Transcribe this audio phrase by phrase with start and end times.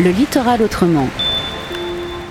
[0.00, 1.08] Le littoral autrement.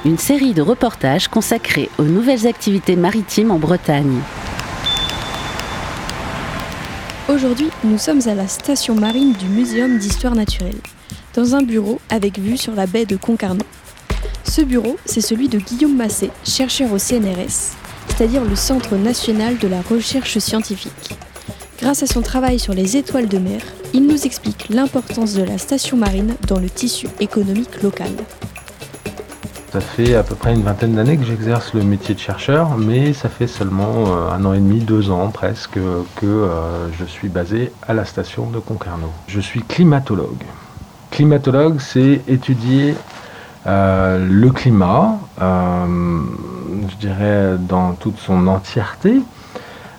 [0.04, 4.20] Une série de reportages consacrés aux nouvelles activités maritimes en Bretagne.
[7.30, 10.76] Aujourd'hui, nous sommes à la station marine du Muséum d'histoire naturelle,
[11.36, 13.66] dans un bureau avec vue sur la baie de Concarneau.
[14.44, 17.78] Ce bureau, c'est celui de Guillaume Massé, chercheur au CNRS,
[18.10, 21.18] c'est-à-dire le Centre national de la recherche scientifique.
[21.84, 23.60] Grâce à son travail sur les étoiles de mer,
[23.94, 28.08] il nous explique l'importance de la station marine dans le tissu économique local.
[29.74, 33.12] Ça fait à peu près une vingtaine d'années que j'exerce le métier de chercheur, mais
[33.12, 37.28] ça fait seulement euh, un an et demi, deux ans presque, que euh, je suis
[37.28, 39.12] basé à la station de Concarneau.
[39.28, 40.46] Je suis climatologue.
[41.12, 42.96] Climatologue, c'est étudier
[43.68, 49.22] euh, le climat, je dirais dans toute son entièreté,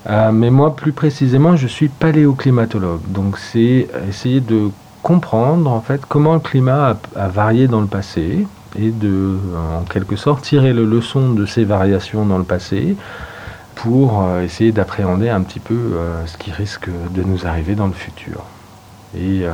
[0.07, 3.01] euh, mais moi, plus précisément, je suis paléoclimatologue.
[3.09, 4.71] Donc, c'est essayer de
[5.03, 8.47] comprendre en fait comment le climat a, varié dans le passé
[8.79, 9.39] et de,
[9.79, 12.97] en quelque sorte, tirer le leçon de ces variations dans le passé
[13.75, 17.87] pour euh, essayer d'appréhender un petit peu euh, ce qui risque de nous arriver dans
[17.87, 18.45] le futur.
[19.17, 19.45] Et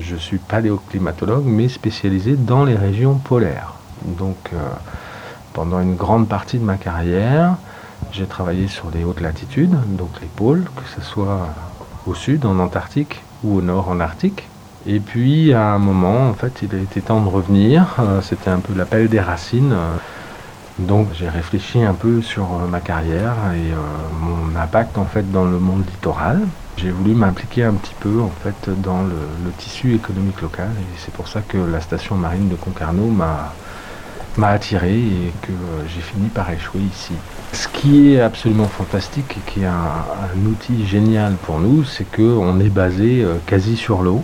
[0.00, 3.74] je suis paléoclimatologue, mais spécialisé dans les régions polaires.
[4.04, 4.50] Donc,
[5.52, 7.54] pendant une grande partie de ma carrière,
[8.12, 11.48] j'ai travaillé sur les hautes latitudes, donc les pôles, que ce soit
[12.06, 14.48] au sud, en Antarctique, ou au nord, en Arctique.
[14.86, 17.96] Et puis, à un moment, en fait, il été temps de revenir.
[17.98, 19.74] Euh, c'était un peu l'appel des racines.
[20.78, 23.76] Donc, j'ai réfléchi un peu sur euh, ma carrière et euh,
[24.20, 26.40] mon impact, en fait, dans le monde littoral.
[26.76, 30.68] J'ai voulu m'impliquer un petit peu, en fait, dans le, le tissu économique local.
[30.78, 33.54] Et c'est pour ça que la station marine de Concarneau m'a
[34.38, 35.52] m'a attiré et que
[35.88, 37.12] j'ai fini par échouer ici.
[37.52, 42.60] Ce qui est absolument fantastique et qui est un, outil génial pour nous, c'est qu'on
[42.60, 44.22] est basé euh, quasi sur l'eau,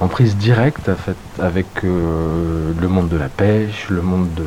[0.00, 0.90] en prise directe
[1.38, 4.44] avec euh, le monde de la pêche, le monde de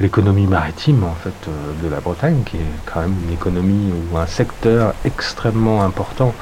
[0.00, 4.18] l'économie maritime en fait euh, de la Bretagne, qui est quand même une économie ou
[4.18, 6.34] un secteur extrêmement important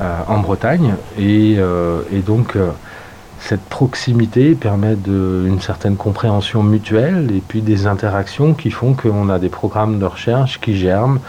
[0.00, 0.94] en Bretagne.
[1.18, 2.56] Et, et donc
[3.38, 9.28] cette proximité permet de, une certaine compréhension mutuelle et puis des interactions qui font qu'on
[9.28, 11.20] a des programmes de recherche qui germent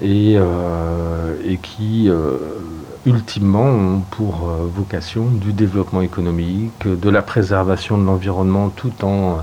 [0.00, 2.38] et, euh, qui euh,
[3.06, 9.38] ultimement ont pour euh, vocation du développement économique, de la préservation de l'environnement tout en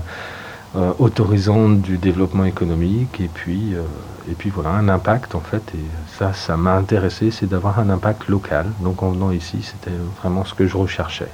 [1.00, 3.74] autorisant du développement économique et puis,
[4.30, 5.84] et puis voilà un impact en fait et
[6.16, 10.44] ça ça m'a intéressé c'est d'avoir un impact local donc en venant ici c'était vraiment
[10.44, 11.26] ce que je recherchais.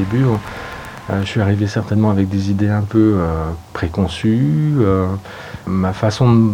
[0.00, 0.24] Début,
[1.10, 4.74] euh, je suis arrivé certainement avec des idées un peu euh, préconçues.
[4.78, 5.06] Euh,
[5.66, 6.52] ma façon,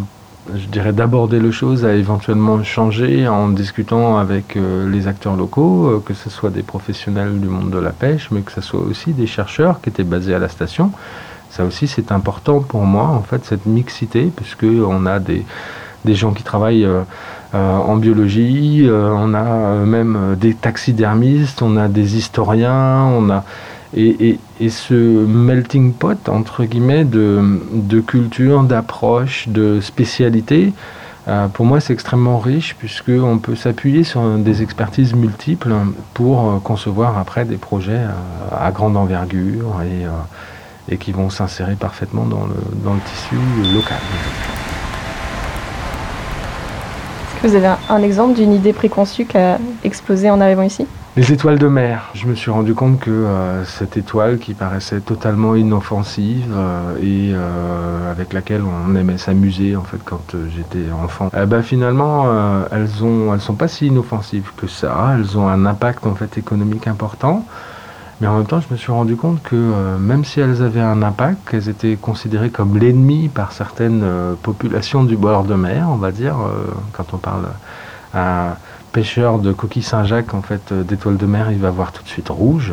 [0.55, 6.15] je dirais, d'aborder les choses a éventuellement changé en discutant avec les acteurs locaux, que
[6.15, 9.27] ce soit des professionnels du monde de la pêche, mais que ce soit aussi des
[9.27, 10.93] chercheurs qui étaient basés à la station.
[11.51, 15.45] Ça aussi, c'est important pour moi, en fait, cette mixité, puisqu'on a des,
[16.05, 16.87] des gens qui travaillent
[17.55, 23.45] en biologie, euh, on a euh, même des taxidermistes, on a des historiens, on a
[23.97, 30.73] et, ce melting pot entre guillemets de, de culture, d'approche, de spécialité,
[31.55, 35.73] pour moi c'est extrêmement riche puisqu'on peut s'appuyer sur des expertises multiples
[36.15, 38.03] pour concevoir après des projets
[38.51, 39.77] à, grande envergure
[40.91, 42.47] et, qui vont s'insérer parfaitement dans
[42.95, 43.37] le tissu
[43.75, 43.99] local.
[47.47, 50.85] Vous avez un, exemple d'une idée préconçue qui a explosé en arrivant ici?
[51.17, 52.11] Les étoiles de mer.
[52.13, 57.31] Je me suis rendu compte que euh, cette étoile qui paraissait totalement inoffensive euh, et
[57.33, 62.27] euh, avec laquelle on aimait s'amuser en fait quand j'étais enfant, eh ben, finalement
[62.73, 65.15] elles ont elles sont pas si inoffensives que ça.
[65.17, 67.47] Elles ont un impact en fait économique important.
[68.21, 70.81] Mais en même temps, je me suis rendu compte que euh, même si elles avaient
[70.81, 75.89] un impact, qu'elles étaient considérées comme l'ennemi par certaines euh, populations du bord de mer,
[75.91, 77.49] on va dire, euh, quand on parle
[78.15, 78.57] à un
[78.93, 82.31] pêcheur de coquilles Saint-Jacques, en fait, d'étoiles de mer, il va voir tout de suite
[82.31, 82.73] rouge.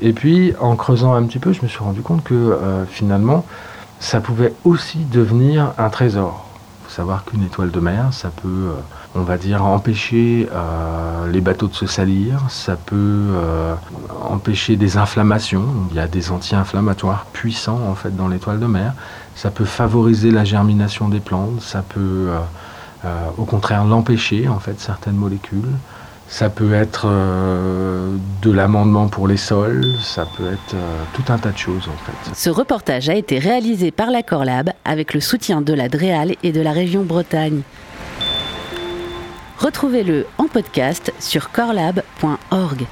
[0.00, 2.56] Et puis, en creusant un petit peu, je me suis rendu compte que
[2.88, 3.44] finalement,
[3.98, 6.47] ça pouvait aussi devenir un trésor.
[6.88, 8.72] Faut savoir qu'une étoile de mer, ça peut
[9.14, 13.74] on va dire, empêcher euh, les bateaux de se salir, ça peut euh,
[14.22, 18.92] empêcher des inflammations, il y a des anti-inflammatoires puissants en fait dans l'étoile de mer,
[19.34, 22.28] ça peut favoriser la germination des plantes, ça peut
[23.04, 23.08] euh,
[23.38, 25.72] au contraire l'empêcher en fait certaines molécules.
[26.28, 31.38] Ça peut être euh, de l'amendement pour les sols, ça peut être euh, tout un
[31.38, 32.34] tas de choses en fait.
[32.34, 36.52] Ce reportage a été réalisé par la Corlab avec le soutien de la DREAL et
[36.52, 37.62] de la région Bretagne.
[39.58, 42.86] Retrouvez-le en podcast sur corlab.org.